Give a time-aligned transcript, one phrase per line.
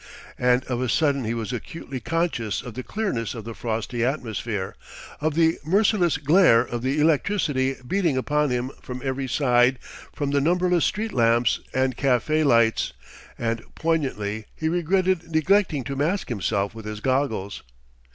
[0.39, 4.75] And of a sudden he was acutely conscious of the clearness of the frosty atmosphere,
[5.19, 9.77] of the merciless glare of electricity beating upon him from every side
[10.11, 12.93] from the numberless street lamps and café lights.
[13.37, 17.61] And poignantly he regretted neglecting to mask himself with his goggles.